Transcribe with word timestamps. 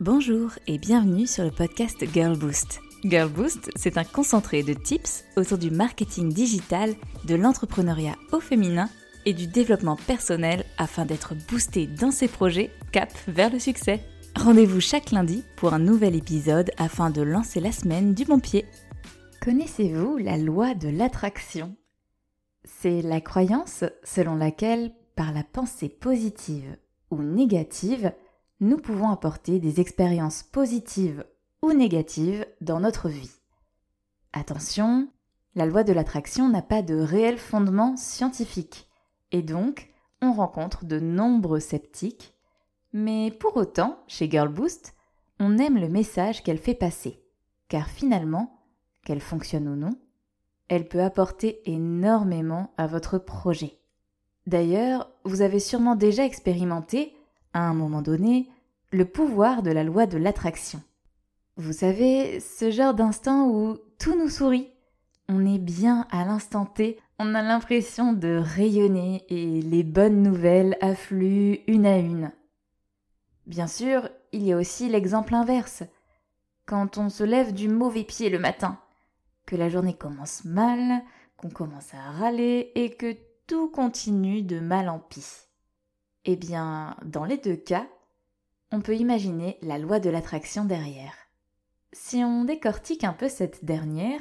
Bonjour 0.00 0.52
et 0.68 0.78
bienvenue 0.78 1.26
sur 1.26 1.42
le 1.42 1.50
podcast 1.50 2.04
Girl 2.14 2.38
Boost. 2.38 2.80
Girl 3.02 3.28
Boost, 3.28 3.68
c'est 3.74 3.98
un 3.98 4.04
concentré 4.04 4.62
de 4.62 4.72
tips 4.72 5.24
autour 5.36 5.58
du 5.58 5.72
marketing 5.72 6.32
digital, 6.32 6.94
de 7.24 7.34
l'entrepreneuriat 7.34 8.14
au 8.30 8.38
féminin 8.38 8.88
et 9.26 9.32
du 9.32 9.48
développement 9.48 9.96
personnel 9.96 10.64
afin 10.78 11.04
d'être 11.04 11.34
boosté 11.50 11.88
dans 11.88 12.12
ses 12.12 12.28
projets 12.28 12.70
cap 12.92 13.12
vers 13.26 13.50
le 13.50 13.58
succès. 13.58 14.00
Rendez-vous 14.36 14.80
chaque 14.80 15.10
lundi 15.10 15.42
pour 15.56 15.74
un 15.74 15.80
nouvel 15.80 16.14
épisode 16.14 16.70
afin 16.78 17.10
de 17.10 17.22
lancer 17.22 17.58
la 17.58 17.72
semaine 17.72 18.14
du 18.14 18.24
bon 18.24 18.38
pied. 18.38 18.66
Connaissez-vous 19.42 20.16
la 20.18 20.38
loi 20.38 20.74
de 20.74 20.90
l'attraction? 20.90 21.74
C'est 22.62 23.02
la 23.02 23.20
croyance 23.20 23.82
selon 24.04 24.36
laquelle, 24.36 24.92
par 25.16 25.32
la 25.32 25.42
pensée 25.42 25.88
positive 25.88 26.76
ou 27.10 27.20
négative, 27.20 28.12
nous 28.60 28.78
pouvons 28.78 29.10
apporter 29.10 29.58
des 29.58 29.80
expériences 29.80 30.42
positives 30.42 31.24
ou 31.62 31.72
négatives 31.72 32.46
dans 32.60 32.80
notre 32.80 33.08
vie. 33.08 33.30
Attention, 34.32 35.08
la 35.54 35.66
loi 35.66 35.84
de 35.84 35.92
l'attraction 35.92 36.48
n'a 36.48 36.62
pas 36.62 36.82
de 36.82 36.94
réel 36.94 37.38
fondement 37.38 37.96
scientifique, 37.96 38.88
et 39.32 39.42
donc 39.42 39.90
on 40.20 40.32
rencontre 40.32 40.84
de 40.84 41.00
nombreux 41.00 41.60
sceptiques, 41.60 42.34
mais 42.92 43.30
pour 43.30 43.56
autant, 43.56 43.98
chez 44.06 44.30
Girl 44.30 44.48
Boost, 44.48 44.94
on 45.40 45.58
aime 45.58 45.78
le 45.78 45.88
message 45.88 46.42
qu'elle 46.42 46.58
fait 46.58 46.74
passer, 46.74 47.22
car 47.68 47.88
finalement, 47.88 48.60
qu'elle 49.04 49.20
fonctionne 49.20 49.68
ou 49.68 49.76
non, 49.76 49.98
elle 50.68 50.88
peut 50.88 51.02
apporter 51.02 51.60
énormément 51.70 52.72
à 52.76 52.86
votre 52.86 53.18
projet. 53.18 53.78
D'ailleurs, 54.46 55.10
vous 55.24 55.42
avez 55.42 55.60
sûrement 55.60 55.96
déjà 55.96 56.24
expérimenté 56.24 57.14
à 57.58 57.62
un 57.62 57.74
moment 57.74 58.02
donné, 58.02 58.48
le 58.92 59.04
pouvoir 59.04 59.62
de 59.62 59.70
la 59.70 59.82
loi 59.82 60.06
de 60.06 60.16
l'attraction. 60.16 60.80
Vous 61.56 61.72
savez, 61.72 62.38
ce 62.38 62.70
genre 62.70 62.94
d'instant 62.94 63.48
où 63.48 63.76
tout 63.98 64.16
nous 64.16 64.28
sourit, 64.28 64.68
on 65.28 65.44
est 65.44 65.58
bien 65.58 66.06
à 66.10 66.24
l'instant 66.24 66.66
T, 66.66 67.00
on 67.18 67.34
a 67.34 67.42
l'impression 67.42 68.12
de 68.12 68.40
rayonner 68.40 69.24
et 69.28 69.60
les 69.60 69.82
bonnes 69.82 70.22
nouvelles 70.22 70.78
affluent 70.80 71.58
une 71.66 71.84
à 71.84 71.98
une. 71.98 72.30
Bien 73.46 73.66
sûr, 73.66 74.08
il 74.30 74.44
y 74.44 74.52
a 74.52 74.56
aussi 74.56 74.88
l'exemple 74.88 75.34
inverse. 75.34 75.82
Quand 76.64 76.96
on 76.96 77.08
se 77.08 77.24
lève 77.24 77.52
du 77.52 77.68
mauvais 77.68 78.04
pied 78.04 78.30
le 78.30 78.38
matin, 78.38 78.78
que 79.46 79.56
la 79.56 79.68
journée 79.68 79.94
commence 79.94 80.44
mal, 80.44 81.02
qu'on 81.36 81.50
commence 81.50 81.92
à 81.92 82.12
râler 82.12 82.70
et 82.76 82.90
que 82.90 83.16
tout 83.48 83.68
continue 83.68 84.42
de 84.42 84.60
mal 84.60 84.88
en 84.88 85.00
pis. 85.00 85.47
Eh 86.30 86.36
bien, 86.36 86.94
dans 87.06 87.24
les 87.24 87.38
deux 87.38 87.56
cas, 87.56 87.88
on 88.70 88.82
peut 88.82 88.94
imaginer 88.94 89.56
la 89.62 89.78
loi 89.78 89.98
de 89.98 90.10
l'attraction 90.10 90.66
derrière. 90.66 91.14
Si 91.94 92.16
on 92.16 92.44
décortique 92.44 93.02
un 93.02 93.14
peu 93.14 93.30
cette 93.30 93.64
dernière, 93.64 94.20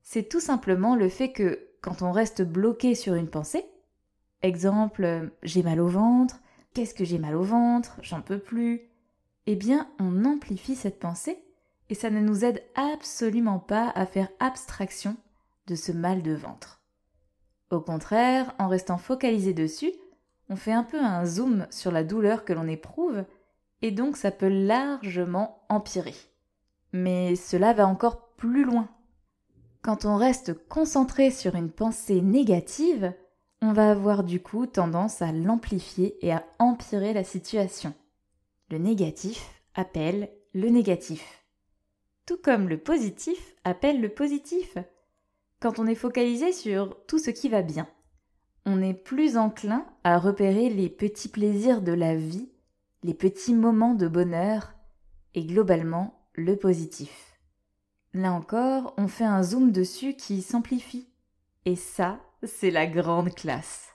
c'est 0.00 0.28
tout 0.28 0.38
simplement 0.38 0.94
le 0.94 1.08
fait 1.08 1.32
que 1.32 1.70
quand 1.82 2.02
on 2.02 2.12
reste 2.12 2.42
bloqué 2.42 2.94
sur 2.94 3.14
une 3.14 3.28
pensée, 3.28 3.66
exemple 4.42 5.32
j'ai 5.42 5.64
mal 5.64 5.80
au 5.80 5.88
ventre, 5.88 6.38
qu'est-ce 6.72 6.94
que 6.94 7.04
j'ai 7.04 7.18
mal 7.18 7.34
au 7.34 7.42
ventre, 7.42 7.98
j'en 8.00 8.22
peux 8.22 8.38
plus, 8.38 8.82
eh 9.46 9.56
bien 9.56 9.90
on 9.98 10.24
amplifie 10.24 10.76
cette 10.76 11.00
pensée 11.00 11.42
et 11.88 11.96
ça 11.96 12.10
ne 12.10 12.20
nous 12.20 12.44
aide 12.44 12.62
absolument 12.76 13.58
pas 13.58 13.90
à 13.96 14.06
faire 14.06 14.28
abstraction 14.38 15.16
de 15.66 15.74
ce 15.74 15.90
mal 15.90 16.22
de 16.22 16.34
ventre. 16.34 16.80
Au 17.72 17.80
contraire, 17.80 18.54
en 18.60 18.68
restant 18.68 18.98
focalisé 18.98 19.52
dessus, 19.52 19.92
on 20.48 20.56
fait 20.56 20.72
un 20.72 20.84
peu 20.84 21.00
un 21.00 21.24
zoom 21.24 21.66
sur 21.70 21.92
la 21.92 22.04
douleur 22.04 22.44
que 22.44 22.52
l'on 22.52 22.66
éprouve, 22.66 23.24
et 23.82 23.90
donc 23.90 24.16
ça 24.16 24.30
peut 24.30 24.48
largement 24.48 25.64
empirer. 25.68 26.14
Mais 26.92 27.36
cela 27.36 27.72
va 27.72 27.86
encore 27.86 28.34
plus 28.36 28.64
loin. 28.64 28.88
Quand 29.82 30.04
on 30.04 30.16
reste 30.16 30.54
concentré 30.68 31.30
sur 31.30 31.54
une 31.54 31.70
pensée 31.70 32.20
négative, 32.20 33.12
on 33.60 33.72
va 33.72 33.90
avoir 33.90 34.24
du 34.24 34.40
coup 34.40 34.66
tendance 34.66 35.22
à 35.22 35.32
l'amplifier 35.32 36.24
et 36.24 36.32
à 36.32 36.44
empirer 36.58 37.12
la 37.12 37.24
situation. 37.24 37.94
Le 38.70 38.78
négatif 38.78 39.62
appelle 39.74 40.30
le 40.54 40.68
négatif. 40.68 41.44
Tout 42.26 42.36
comme 42.36 42.68
le 42.68 42.78
positif 42.78 43.54
appelle 43.64 44.00
le 44.00 44.08
positif. 44.08 44.76
Quand 45.60 45.78
on 45.78 45.86
est 45.86 45.94
focalisé 45.94 46.52
sur 46.52 46.96
tout 47.06 47.18
ce 47.18 47.30
qui 47.30 47.48
va 47.48 47.62
bien, 47.62 47.88
on 48.68 48.82
est 48.82 48.94
plus 48.94 49.38
enclin 49.38 49.86
à 50.04 50.18
repérer 50.18 50.68
les 50.68 50.90
petits 50.90 51.30
plaisirs 51.30 51.80
de 51.80 51.92
la 51.92 52.14
vie, 52.14 52.50
les 53.02 53.14
petits 53.14 53.54
moments 53.54 53.94
de 53.94 54.06
bonheur 54.06 54.74
et 55.34 55.44
globalement 55.44 56.20
le 56.34 56.54
positif. 56.54 57.38
Là 58.12 58.32
encore, 58.32 58.92
on 58.98 59.08
fait 59.08 59.24
un 59.24 59.42
zoom 59.42 59.72
dessus 59.72 60.14
qui 60.14 60.42
s'amplifie. 60.42 61.08
Et 61.64 61.76
ça, 61.76 62.20
c'est 62.42 62.70
la 62.70 62.86
grande 62.86 63.34
classe. 63.34 63.88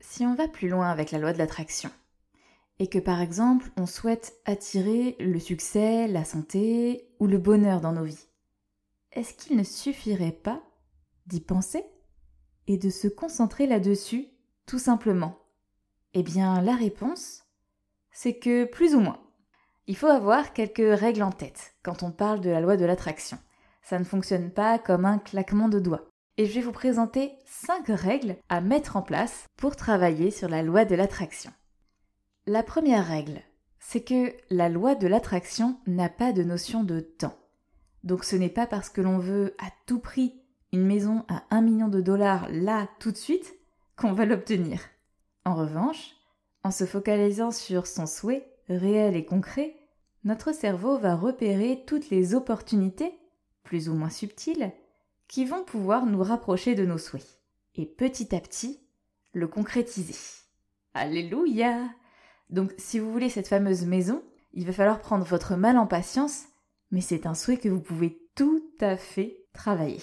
Si 0.00 0.24
on 0.24 0.36
va 0.36 0.46
plus 0.46 0.68
loin 0.68 0.88
avec 0.90 1.10
la 1.10 1.18
loi 1.18 1.32
de 1.32 1.38
l'attraction, 1.38 1.90
et 2.78 2.86
que 2.86 3.00
par 3.00 3.20
exemple 3.20 3.72
on 3.76 3.86
souhaite 3.86 4.34
attirer 4.44 5.16
le 5.18 5.40
succès, 5.40 6.06
la 6.06 6.24
santé 6.24 7.08
ou 7.18 7.26
le 7.26 7.38
bonheur 7.38 7.80
dans 7.80 7.92
nos 7.92 8.04
vies, 8.04 8.28
est-ce 9.10 9.34
qu'il 9.34 9.56
ne 9.56 9.64
suffirait 9.64 10.30
pas 10.30 10.62
d'y 11.26 11.40
penser? 11.40 11.84
Et 12.68 12.76
de 12.76 12.90
se 12.90 13.08
concentrer 13.08 13.66
là-dessus, 13.66 14.28
tout 14.66 14.78
simplement 14.78 15.38
Eh 16.14 16.22
bien, 16.22 16.60
la 16.60 16.76
réponse, 16.76 17.42
c'est 18.12 18.38
que 18.38 18.64
plus 18.64 18.94
ou 18.94 19.00
moins. 19.00 19.20
Il 19.86 19.96
faut 19.96 20.06
avoir 20.06 20.52
quelques 20.52 20.98
règles 21.00 21.22
en 21.22 21.32
tête 21.32 21.74
quand 21.82 22.02
on 22.02 22.12
parle 22.12 22.40
de 22.40 22.50
la 22.50 22.60
loi 22.60 22.76
de 22.76 22.84
l'attraction. 22.84 23.38
Ça 23.82 23.98
ne 23.98 24.04
fonctionne 24.04 24.50
pas 24.50 24.78
comme 24.78 25.06
un 25.06 25.18
claquement 25.18 25.70
de 25.70 25.80
doigts. 25.80 26.10
Et 26.36 26.44
je 26.44 26.54
vais 26.54 26.60
vous 26.60 26.72
présenter 26.72 27.32
5 27.46 27.86
règles 27.88 28.36
à 28.50 28.60
mettre 28.60 28.96
en 28.96 29.02
place 29.02 29.46
pour 29.56 29.74
travailler 29.74 30.30
sur 30.30 30.48
la 30.48 30.62
loi 30.62 30.84
de 30.84 30.94
l'attraction. 30.94 31.50
La 32.46 32.62
première 32.62 33.06
règle, 33.06 33.40
c'est 33.80 34.02
que 34.02 34.34
la 34.50 34.68
loi 34.68 34.94
de 34.94 35.06
l'attraction 35.06 35.80
n'a 35.86 36.10
pas 36.10 36.32
de 36.32 36.42
notion 36.42 36.84
de 36.84 37.00
temps. 37.00 37.38
Donc 38.04 38.24
ce 38.24 38.36
n'est 38.36 38.50
pas 38.50 38.66
parce 38.66 38.90
que 38.90 39.00
l'on 39.00 39.18
veut 39.18 39.54
à 39.58 39.70
tout 39.86 40.00
prix 40.00 40.42
une 40.72 40.86
maison 40.86 41.24
à 41.28 41.44
1 41.50 41.62
million 41.62 41.88
de 41.88 42.00
dollars 42.00 42.48
là 42.50 42.88
tout 42.98 43.10
de 43.10 43.16
suite 43.16 43.54
qu'on 43.96 44.12
va 44.12 44.26
l'obtenir. 44.26 44.80
En 45.44 45.54
revanche, 45.54 46.14
en 46.64 46.70
se 46.70 46.84
focalisant 46.84 47.50
sur 47.50 47.86
son 47.86 48.06
souhait 48.06 48.50
réel 48.68 49.16
et 49.16 49.24
concret, 49.24 49.74
notre 50.24 50.52
cerveau 50.52 50.98
va 50.98 51.14
repérer 51.14 51.84
toutes 51.86 52.10
les 52.10 52.34
opportunités, 52.34 53.14
plus 53.62 53.88
ou 53.88 53.94
moins 53.94 54.10
subtiles, 54.10 54.72
qui 55.26 55.44
vont 55.44 55.64
pouvoir 55.64 56.06
nous 56.06 56.22
rapprocher 56.22 56.74
de 56.74 56.84
nos 56.84 56.98
souhaits. 56.98 57.40
Et 57.74 57.86
petit 57.86 58.34
à 58.34 58.40
petit, 58.40 58.80
le 59.32 59.46
concrétiser. 59.46 60.16
Alléluia 60.94 61.88
Donc 62.50 62.74
si 62.78 62.98
vous 62.98 63.12
voulez 63.12 63.30
cette 63.30 63.48
fameuse 63.48 63.86
maison, 63.86 64.22
il 64.52 64.66
va 64.66 64.72
falloir 64.72 65.00
prendre 65.00 65.24
votre 65.24 65.56
mal 65.56 65.78
en 65.78 65.86
patience, 65.86 66.44
mais 66.90 67.00
c'est 67.00 67.26
un 67.26 67.34
souhait 67.34 67.58
que 67.58 67.68
vous 67.68 67.80
pouvez 67.80 68.20
tout 68.34 68.62
à 68.80 68.96
fait 68.96 69.46
travailler. 69.52 70.00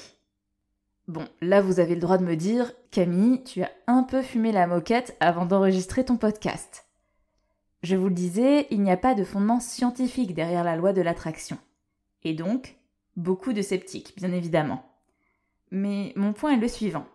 Bon, 1.08 1.28
là 1.42 1.62
vous 1.62 1.80
avez 1.80 1.94
le 1.94 2.02
droit 2.02 2.18
de 2.18 2.26
me 2.26 2.36
dire, 2.36 2.74
Camille, 2.90 3.44
tu 3.44 3.62
as 3.62 3.72
un 3.86 4.02
peu 4.02 4.24
fumé 4.24 4.52
la 4.52 4.66
moquette 4.66 5.16
avant 5.20 5.46
d'enregistrer 5.46 6.04
ton 6.04 6.18
podcast. 6.18 6.88
Je 7.84 7.96
vous 7.96 8.08
le 8.08 8.16
disais, 8.16 8.66
il 8.72 8.82
n'y 8.82 8.92
a 8.92 8.98
pas 8.98 9.14
de 9.14 9.24
fondement 9.24 9.60
scientifique 9.60 10.34
derrière 10.34 10.64
la 10.64 10.76
loi 10.76 10.94
de 10.94 11.04
l'attraction. 11.04 11.60
Et 12.24 12.34
donc, 12.34 12.78
beaucoup 13.16 13.54
de 13.54 13.62
sceptiques, 13.62 14.16
bien 14.18 14.32
évidemment. 14.32 14.84
Mais 15.70 16.12
mon 16.16 16.34
point 16.34 16.54
est 16.54 16.60
le 16.60 16.68
suivant. 16.68 17.06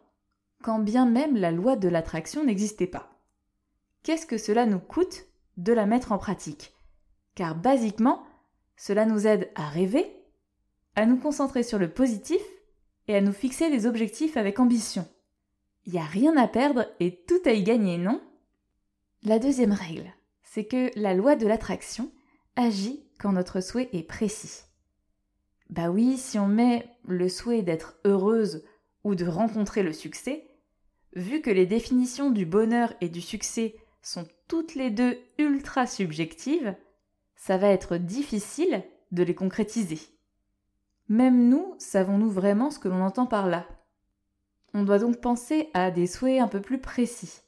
Quand 0.63 0.79
bien 0.79 1.07
même 1.07 1.37
la 1.37 1.51
loi 1.51 1.75
de 1.75 1.89
l'attraction 1.89 2.45
n'existait 2.45 2.87
pas. 2.87 3.11
Qu'est-ce 4.05 4.27
que 4.27 4.39
cela 4.39 4.67
nous 4.67 4.79
coûte 4.79 5.27
de 5.57 5.73
la 5.73 5.87
mettre 5.87 6.13
en 6.13 6.19
pratique? 6.19 6.73
Car 7.35 7.57
basiquement, 7.57 8.23
cela 8.77 9.05
nous 9.05 9.27
aide 9.27 9.51
à 9.57 9.69
rêver, 9.69 10.07
à 10.95 11.07
nous 11.07 11.17
concentrer 11.17 11.65
sur 11.65 11.79
le 11.79 11.91
positif 11.91 12.41
et 13.11 13.17
à 13.17 13.21
nous 13.21 13.33
fixer 13.33 13.71
des 13.71 13.87
objectifs 13.87 14.37
avec 14.37 14.61
ambition. 14.61 15.05
Il 15.85 15.95
n'y 15.95 15.99
a 15.99 16.05
rien 16.05 16.37
à 16.37 16.47
perdre 16.47 16.87
et 17.01 17.25
tout 17.27 17.41
à 17.45 17.51
y 17.51 17.65
gagner, 17.65 17.99
non? 17.99 18.23
La 19.25 19.41
deuxième 19.41 19.73
règle, 19.73 20.15
c'est 20.45 20.65
que 20.65 20.93
la 20.95 21.13
loi 21.13 21.35
de 21.35 21.49
l'attraction 21.49 22.13
agit 22.55 23.03
quand 23.19 23.33
notre 23.33 23.61
souhait 23.61 23.89
est 23.93 24.05
précis. 24.05 24.63
Bah 25.71 25.91
oui, 25.91 26.19
si 26.19 26.39
on 26.39 26.47
met 26.47 26.87
le 27.05 27.29
souhait 27.29 27.63
d'être 27.63 27.99
heureuse 28.05 28.63
ou 29.03 29.17
de 29.17 29.27
rencontrer 29.27 29.83
le 29.83 29.93
succès, 29.93 30.47
vu 31.17 31.41
que 31.41 31.51
les 31.51 31.67
définitions 31.67 32.31
du 32.31 32.47
bonheur 32.47 32.95
et 33.01 33.09
du 33.09 33.21
succès 33.21 33.75
sont 34.03 34.29
toutes 34.47 34.77
les 34.77 34.91
deux 34.91 35.19
ultra 35.37 35.89
subjectives, 35.89 36.77
ça 37.35 37.59
va 37.59 37.71
être 37.71 37.97
difficile 37.97 38.85
de 39.11 39.25
les 39.25 39.35
concrétiser. 39.35 39.99
Même 41.11 41.49
nous, 41.49 41.75
savons-nous 41.79 42.31
vraiment 42.31 42.71
ce 42.71 42.79
que 42.79 42.87
l'on 42.87 43.03
entend 43.03 43.27
par 43.27 43.49
là? 43.49 43.67
On 44.75 44.85
doit 44.85 45.01
donc 45.01 45.21
penser 45.21 45.69
à 45.75 45.91
des 45.91 46.07
souhaits 46.07 46.41
un 46.41 46.47
peu 46.47 46.61
plus 46.61 46.81
précis. 46.81 47.41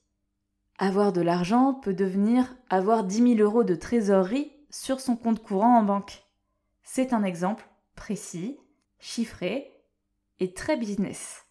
Avoir 0.79 1.13
de 1.13 1.21
l'argent 1.21 1.73
peut 1.73 1.95
devenir 1.95 2.57
avoir 2.71 3.05
10 3.05 3.37
000 3.37 3.49
euros 3.49 3.63
de 3.63 3.77
trésorerie 3.77 4.51
sur 4.69 4.99
son 4.99 5.15
compte 5.15 5.41
courant 5.41 5.79
en 5.79 5.85
banque. 5.85 6.25
C'est 6.83 7.13
un 7.13 7.23
exemple 7.23 7.65
précis, 7.95 8.59
chiffré 8.99 9.73
et 10.41 10.55
très 10.55 10.77
business. 10.77 11.47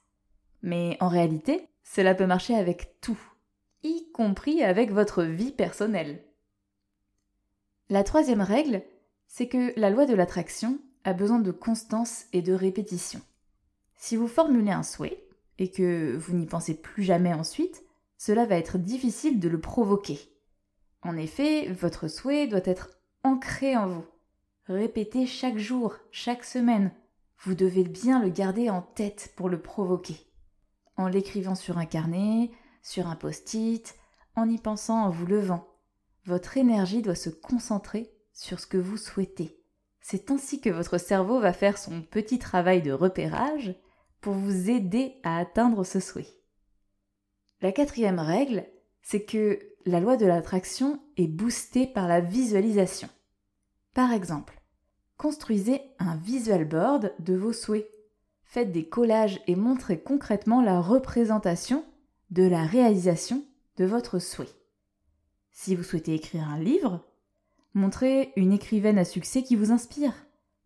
Mais 0.64 0.98
en 1.00 1.08
réalité, 1.08 1.66
cela 1.82 2.14
peut 2.14 2.28
marcher 2.28 2.56
avec 2.56 3.00
tout, 3.00 3.20
y 3.84 4.12
compris 4.12 4.64
avec 4.64 4.92
votre 4.92 5.24
vie 5.24 5.54
personnelle. 5.54 6.22
La 7.88 8.04
troisième 8.04 8.42
règle, 8.42 8.84
c'est 9.28 9.48
que 9.48 9.72
la 9.80 9.90
loi 9.90 10.06
de 10.06 10.14
l'attraction 10.14 10.78
a 11.04 11.14
besoin 11.14 11.40
de 11.40 11.52
constance 11.52 12.26
et 12.34 12.42
de 12.42 12.54
répétition. 12.54 13.22
Si 13.96 14.16
vous 14.16 14.28
formulez 14.28 14.72
un 14.72 14.84
souhait 14.84 15.24
et 15.60 15.70
que 15.70 16.16
vous 16.16 16.34
n'y 16.34 16.46
pensez 16.46 16.74
plus 16.74 17.04
jamais 17.04 17.34
ensuite, 17.34 17.84
cela 18.18 18.46
va 18.46 18.58
être 18.58 18.78
difficile 18.78 19.40
de 19.40 19.50
le 19.50 19.60
provoquer. 19.60 20.20
En 21.04 21.18
effet, 21.18 21.72
votre 21.72 22.08
souhait 22.08 22.48
doit 22.48 22.62
être 22.66 22.90
ancré 23.24 23.76
en 23.76 23.88
vous. 23.88 24.06
Répétez 24.68 25.26
chaque 25.26 25.58
jour, 25.58 25.96
chaque 26.12 26.44
semaine. 26.44 26.92
Vous 27.40 27.56
devez 27.56 27.84
bien 27.84 28.22
le 28.22 28.30
garder 28.30 28.70
en 28.70 28.82
tête 28.82 29.34
pour 29.36 29.50
le 29.50 29.60
provoquer. 29.60 30.16
En 30.98 31.08
l'écrivant 31.08 31.56
sur 31.56 31.80
un 31.80 31.86
carnet, 31.86 32.52
sur 32.84 33.08
un 33.08 33.16
post-it, 33.16 33.96
en 34.36 34.50
y 34.50 34.58
pensant 34.58 35.04
en 35.04 35.10
vous 35.10 35.26
levant. 35.26 35.68
Votre 36.26 36.58
énergie 36.58 37.02
doit 37.02 37.16
se 37.16 37.30
concentrer 37.30 38.12
sur 38.34 38.60
ce 38.60 38.68
que 38.68 38.78
vous 38.78 38.98
souhaitez. 38.98 39.61
C'est 40.02 40.32
ainsi 40.32 40.60
que 40.60 40.70
votre 40.70 40.98
cerveau 40.98 41.40
va 41.40 41.54
faire 41.54 41.78
son 41.78 42.02
petit 42.02 42.40
travail 42.40 42.82
de 42.82 42.92
repérage 42.92 43.76
pour 44.20 44.34
vous 44.34 44.70
aider 44.70 45.16
à 45.24 45.38
atteindre 45.38 45.84
ce 45.84 46.00
souhait. 46.00 46.28
La 47.62 47.72
quatrième 47.72 48.20
règle, 48.20 48.66
c'est 49.04 49.24
que 49.24 49.60
la 49.86 50.00
loi 50.00 50.18
de 50.18 50.26
l'attraction 50.26 51.00
est 51.18 51.28
boostée 51.28 51.88
par 51.88 52.08
la 52.08 52.22
visualisation. 52.22 53.10
Par 53.94 54.12
exemple, 54.12 54.60
construisez 55.18 55.82
un 56.00 56.16
visual 56.16 56.66
board 56.66 57.14
de 57.20 57.36
vos 57.36 57.54
souhaits. 57.54 57.90
Faites 58.44 58.72
des 58.72 58.88
collages 58.88 59.42
et 59.48 59.56
montrez 59.56 60.00
concrètement 60.00 60.62
la 60.62 60.82
représentation 60.82 61.86
de 62.32 62.44
la 62.44 62.64
réalisation 62.64 63.44
de 63.78 63.86
votre 63.86 64.20
souhait. 64.20 64.50
Si 65.52 65.76
vous 65.76 65.84
souhaitez 65.84 66.16
écrire 66.16 66.48
un 66.48 66.60
livre, 66.60 67.06
montrez 67.74 68.34
une 68.36 68.52
écrivaine 68.52 68.98
à 68.98 69.06
succès 69.06 69.44
qui 69.44 69.56
vous 69.56 69.72
inspire, 69.72 70.14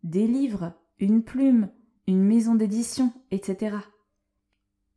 des 0.02 0.26
livres, 0.26 0.72
une 0.98 1.22
plume, 1.22 1.70
une 2.06 2.22
maison 2.22 2.54
d'édition, 2.54 3.12
etc. 3.30 3.76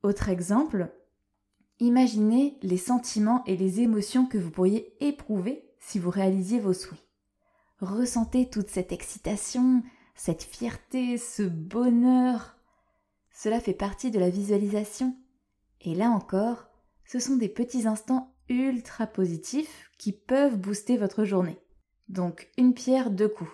Autre 0.03 0.29
exemple, 0.29 0.91
Imaginez 1.81 2.57
les 2.61 2.77
sentiments 2.77 3.41
et 3.45 3.55
les 3.55 3.79
émotions 3.79 4.25
que 4.25 4.37
vous 4.37 4.51
pourriez 4.51 4.93
éprouver 4.99 5.63
si 5.79 5.97
vous 5.97 6.09
réalisiez 6.09 6.59
vos 6.59 6.73
souhaits. 6.73 6.99
Ressentez 7.79 8.49
toute 8.49 8.69
cette 8.69 8.91
excitation, 8.91 9.81
cette 10.13 10.43
fierté, 10.43 11.17
ce 11.17 11.43
bonheur. 11.43 12.57
Cela 13.31 13.61
fait 13.61 13.73
partie 13.73 14.11
de 14.11 14.19
la 14.19 14.29
visualisation. 14.29 15.15
Et 15.79 15.95
là 15.95 16.09
encore, 16.09 16.67
ce 17.05 17.17
sont 17.17 17.37
des 17.37 17.47
petits 17.47 17.87
instants 17.87 18.35
ultra 18.49 19.07
positifs 19.07 19.89
qui 19.97 20.11
peuvent 20.11 20.57
booster 20.57 20.97
votre 20.97 21.23
journée. 21.23 21.57
Donc 22.09 22.49
une 22.57 22.73
pierre 22.73 23.11
deux 23.11 23.29
coups. 23.29 23.51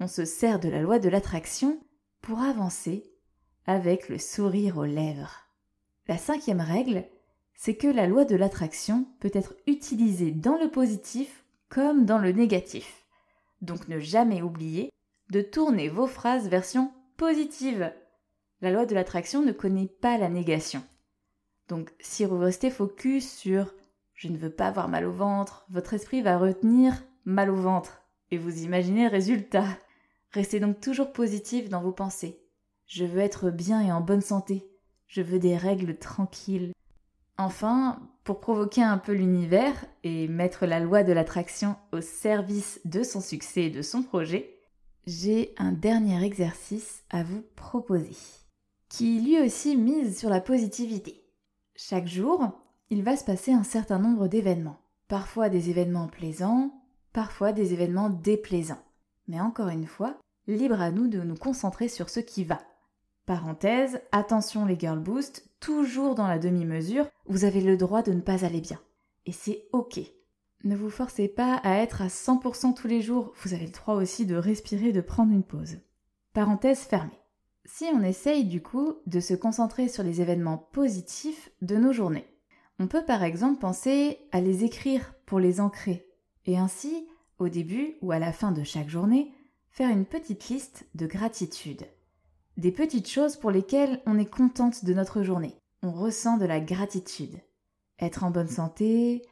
On 0.00 0.06
se 0.06 0.24
sert 0.24 0.60
de 0.60 0.68
la 0.68 0.80
loi 0.80 1.00
de 1.00 1.08
l'attraction 1.08 1.80
pour 2.22 2.40
avancer 2.40 3.02
avec 3.66 4.08
le 4.08 4.18
sourire 4.18 4.78
aux 4.78 4.84
lèvres. 4.84 5.34
La 6.06 6.16
cinquième 6.16 6.60
règle, 6.60 7.04
c'est 7.54 7.74
que 7.74 7.88
la 7.88 8.06
loi 8.06 8.24
de 8.24 8.36
l'attraction 8.36 9.06
peut 9.18 9.32
être 9.34 9.54
utilisée 9.66 10.30
dans 10.30 10.56
le 10.56 10.70
positif 10.70 11.44
comme 11.68 12.06
dans 12.06 12.18
le 12.18 12.30
négatif. 12.30 13.04
Donc 13.62 13.88
ne 13.88 13.98
jamais 13.98 14.42
oublier 14.42 14.90
de 15.30 15.40
tourner 15.42 15.88
vos 15.88 16.06
phrases 16.06 16.48
version 16.48 16.92
positive. 17.16 17.92
La 18.60 18.70
loi 18.70 18.86
de 18.86 18.94
l'attraction 18.94 19.42
ne 19.42 19.52
connaît 19.52 19.88
pas 19.88 20.18
la 20.18 20.28
négation. 20.28 20.84
Donc 21.66 21.92
si 21.98 22.24
vous 22.24 22.38
restez 22.38 22.70
focus 22.70 23.28
sur 23.36 23.74
je 24.14 24.28
ne 24.28 24.36
veux 24.36 24.50
pas 24.50 24.66
avoir 24.66 24.88
mal 24.88 25.04
au 25.04 25.12
ventre, 25.12 25.64
votre 25.68 25.94
esprit 25.94 26.22
va 26.22 26.38
retenir 26.38 27.04
mal 27.24 27.50
au 27.50 27.56
ventre 27.56 28.02
et 28.30 28.38
vous 28.38 28.62
imaginez 28.62 29.04
le 29.04 29.10
résultat. 29.10 29.66
Restez 30.32 30.60
donc 30.60 30.80
toujours 30.80 31.12
positif 31.12 31.68
dans 31.68 31.80
vos 31.80 31.92
pensées. 31.92 32.40
Je 32.86 33.04
veux 33.04 33.20
être 33.20 33.50
bien 33.50 33.80
et 33.82 33.92
en 33.92 34.00
bonne 34.00 34.20
santé. 34.20 34.68
Je 35.06 35.22
veux 35.22 35.38
des 35.38 35.56
règles 35.56 35.96
tranquilles. 35.96 36.72
Enfin, 37.38 38.00
pour 38.24 38.40
provoquer 38.40 38.82
un 38.82 38.98
peu 38.98 39.12
l'univers 39.12 39.74
et 40.04 40.28
mettre 40.28 40.66
la 40.66 40.80
loi 40.80 41.04
de 41.04 41.12
l'attraction 41.12 41.76
au 41.92 42.00
service 42.00 42.80
de 42.84 43.02
son 43.02 43.20
succès 43.20 43.64
et 43.64 43.70
de 43.70 43.82
son 43.82 44.02
projet, 44.02 44.58
j'ai 45.06 45.54
un 45.56 45.72
dernier 45.72 46.22
exercice 46.24 47.04
à 47.08 47.22
vous 47.22 47.42
proposer, 47.56 48.16
qui 48.90 49.20
lui 49.20 49.40
aussi 49.40 49.76
mise 49.76 50.18
sur 50.18 50.28
la 50.28 50.42
positivité. 50.42 51.24
Chaque 51.74 52.08
jour, 52.08 52.50
il 52.90 53.02
va 53.02 53.16
se 53.16 53.24
passer 53.24 53.52
un 53.52 53.62
certain 53.62 53.98
nombre 53.98 54.28
d'événements, 54.28 54.80
parfois 55.06 55.48
des 55.48 55.70
événements 55.70 56.08
plaisants, 56.08 56.77
parfois 57.12 57.52
des 57.52 57.72
événements 57.72 58.10
déplaisants. 58.10 58.82
Mais 59.26 59.40
encore 59.40 59.68
une 59.68 59.86
fois, 59.86 60.18
libre 60.46 60.80
à 60.80 60.90
nous 60.90 61.08
de 61.08 61.20
nous 61.20 61.36
concentrer 61.36 61.88
sur 61.88 62.08
ce 62.08 62.20
qui 62.20 62.44
va. 62.44 62.60
Parenthèse, 63.26 64.00
attention 64.10 64.64
les 64.64 64.78
girl 64.78 64.98
boost, 64.98 65.50
toujours 65.60 66.14
dans 66.14 66.26
la 66.26 66.38
demi-mesure, 66.38 67.06
vous 67.26 67.44
avez 67.44 67.60
le 67.60 67.76
droit 67.76 68.02
de 68.02 68.12
ne 68.12 68.22
pas 68.22 68.44
aller 68.44 68.62
bien. 68.62 68.80
Et 69.26 69.32
c'est 69.32 69.68
ok. 69.72 70.00
Ne 70.64 70.74
vous 70.74 70.90
forcez 70.90 71.28
pas 71.28 71.56
à 71.56 71.76
être 71.76 72.00
à 72.00 72.08
100% 72.08 72.74
tous 72.74 72.88
les 72.88 73.02
jours, 73.02 73.32
vous 73.42 73.52
avez 73.52 73.66
le 73.66 73.72
droit 73.72 73.94
aussi 73.94 74.24
de 74.24 74.34
respirer, 74.34 74.92
de 74.92 75.02
prendre 75.02 75.32
une 75.32 75.44
pause. 75.44 75.76
Parenthèse 76.32 76.80
fermée. 76.80 77.20
Si 77.66 77.84
on 77.92 78.02
essaye 78.02 78.46
du 78.46 78.62
coup 78.62 78.94
de 79.06 79.20
se 79.20 79.34
concentrer 79.34 79.88
sur 79.88 80.02
les 80.02 80.22
événements 80.22 80.56
positifs 80.56 81.50
de 81.60 81.76
nos 81.76 81.92
journées, 81.92 82.26
on 82.78 82.86
peut 82.86 83.04
par 83.04 83.22
exemple 83.22 83.60
penser 83.60 84.18
à 84.32 84.40
les 84.40 84.64
écrire 84.64 85.14
pour 85.26 85.38
les 85.38 85.60
ancrer, 85.60 86.07
et 86.46 86.58
ainsi, 86.58 87.08
au 87.38 87.48
début 87.48 87.96
ou 88.02 88.12
à 88.12 88.18
la 88.18 88.32
fin 88.32 88.52
de 88.52 88.64
chaque 88.64 88.88
journée, 88.88 89.32
faire 89.70 89.90
une 89.90 90.06
petite 90.06 90.48
liste 90.48 90.86
de 90.94 91.06
gratitude 91.06 91.86
des 92.58 92.72
petites 92.72 93.08
choses 93.08 93.36
pour 93.36 93.52
lesquelles 93.52 94.02
on 94.04 94.18
est 94.18 94.28
contente 94.28 94.84
de 94.84 94.92
notre 94.92 95.22
journée. 95.22 95.56
On 95.82 95.92
ressent 95.92 96.36
de 96.38 96.44
la 96.44 96.58
gratitude. 96.58 97.38
Être 98.00 98.24
en 98.24 98.32
bonne 98.32 98.48
santé, 98.48 99.22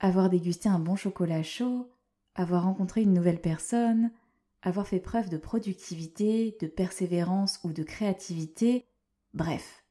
avoir 0.00 0.28
dégusté 0.28 0.68
un 0.68 0.78
bon 0.78 0.94
chocolat 0.94 1.42
chaud, 1.42 1.90
avoir 2.34 2.64
rencontré 2.64 3.02
une 3.02 3.14
nouvelle 3.14 3.40
personne, 3.40 4.12
avoir 4.60 4.86
fait 4.86 5.00
preuve 5.00 5.30
de 5.30 5.38
productivité, 5.38 6.56
de 6.60 6.66
persévérance 6.66 7.58
ou 7.64 7.72
de 7.72 7.82
créativité, 7.82 8.84
bref, 9.32 9.82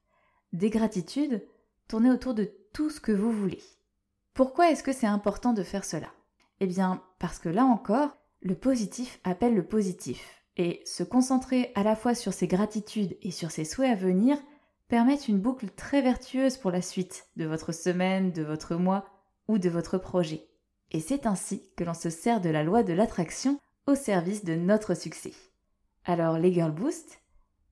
des 0.51 0.70
gratitudes 0.70 1.44
tournées 1.88 2.12
autour 2.12 2.36
de 2.36 2.51
tout 2.74 2.92
ce 2.92 3.00
que 3.00 3.12
vous 3.12 3.32
voulez. 3.32 3.63
Pourquoi 4.36 4.70
est-ce 4.70 4.84
que 4.84 4.94
c'est 4.94 5.08
important 5.08 5.53
de 5.53 5.63
faire 5.63 5.86
cela? 5.86 6.12
Eh 6.60 6.68
bien, 6.68 7.02
parce 7.20 7.40
que 7.40 7.50
là 7.50 7.66
encore, 7.66 8.18
le 8.42 8.56
positif 8.56 9.20
appelle 9.24 9.56
le 9.56 9.66
positif. 9.66 10.44
Et 10.56 10.82
se 10.86 11.04
concentrer 11.04 11.72
à 11.76 11.84
la 11.84 11.96
fois 11.96 12.14
sur 12.14 12.34
ses 12.34 12.48
gratitudes 12.48 13.18
et 13.22 13.32
sur 13.32 13.52
ses 13.52 13.66
souhaits 13.66 13.92
à 13.92 13.96
venir 13.96 14.38
permettent 14.88 15.28
une 15.28 15.40
boucle 15.40 15.70
très 15.70 16.02
vertueuse 16.02 16.58
pour 16.58 16.70
la 16.70 16.82
suite 16.82 17.28
de 17.36 17.46
votre 17.46 17.72
semaine, 17.72 18.32
de 18.32 18.44
votre 18.44 18.76
mois 18.76 19.06
ou 19.48 19.58
de 19.58 19.70
votre 19.70 19.98
projet. 19.98 20.48
Et 20.92 21.00
c'est 21.00 21.26
ainsi 21.26 21.64
que 21.76 21.84
l'on 21.84 21.96
se 21.96 22.12
sert 22.12 22.42
de 22.42 22.50
la 22.50 22.64
loi 22.64 22.84
de 22.84 22.94
l'attraction 22.94 23.60
au 23.88 23.96
service 23.96 24.46
de 24.46 24.56
notre 24.56 24.94
succès. 24.94 25.34
Alors 26.06 26.38
les 26.38 26.54
Girl 26.54 26.72
Boost, 26.72 27.20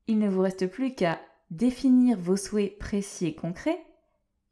il 0.08 0.18
ne 0.18 0.30
vous 0.30 0.42
reste 0.42 0.68
plus 0.68 0.96
qu'à 0.96 1.20
définir 1.52 2.18
vos 2.18 2.38
souhaits 2.38 2.78
précis 2.80 3.28
et 3.28 3.36
concrets, 3.36 3.86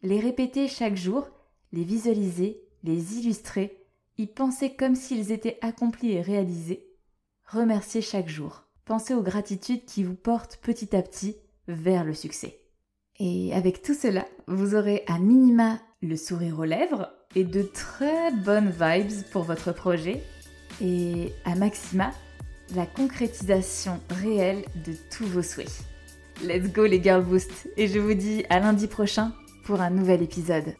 les 0.04 0.20
répéter 0.20 0.68
chaque 0.68 0.96
jour, 0.96 1.28
les 1.72 1.84
visualiser, 1.84 2.62
les 2.84 3.18
illustrer, 3.18 3.79
y 4.20 4.28
penser 4.28 4.76
comme 4.76 4.96
s'ils 4.96 5.32
étaient 5.32 5.58
accomplis 5.62 6.12
et 6.12 6.22
réalisés, 6.22 6.90
Remerciez 7.52 8.04
chaque 8.04 8.30
jour. 8.30 8.66
Pensez 8.86 9.16
aux 9.16 9.24
gratitudes 9.24 9.84
qui 9.86 10.04
vous 10.04 10.14
portent 10.14 10.60
petit 10.62 10.96
à 10.96 11.02
petit 11.02 11.36
vers 11.68 12.04
le 12.04 12.14
succès. 12.14 12.60
Et 13.20 13.52
avec 13.56 13.82
tout 13.82 13.96
cela, 13.96 14.24
vous 14.48 14.76
aurez 14.76 15.04
à 15.08 15.18
minima 15.18 15.80
le 16.04 16.16
sourire 16.16 16.60
aux 16.60 16.64
lèvres 16.64 17.12
et 17.36 17.44
de 17.44 17.64
très 17.64 18.32
bonnes 18.32 18.70
vibes 18.70 19.24
pour 19.32 19.44
votre 19.44 19.72
projet. 19.72 20.22
Et 20.80 21.34
à 21.44 21.56
maxima, 21.56 22.12
la 22.76 22.86
concrétisation 22.86 24.00
réelle 24.12 24.64
de 24.86 24.94
tous 25.10 25.26
vos 25.26 25.42
souhaits. 25.42 25.82
Let's 26.44 26.72
go 26.72 26.86
les 26.86 27.02
Girl 27.02 27.24
Boost 27.24 27.68
et 27.78 27.88
je 27.88 27.98
vous 27.98 28.14
dis 28.14 28.46
à 28.52 28.60
lundi 28.60 28.86
prochain 28.86 29.34
pour 29.64 29.82
un 29.82 29.90
nouvel 29.90 30.22
épisode. 30.22 30.76